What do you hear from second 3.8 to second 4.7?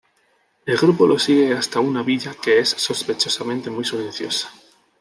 silenciosa.